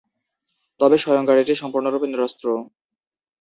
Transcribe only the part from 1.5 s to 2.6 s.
সম্পূর্ণরূপে নিরস্ত্র।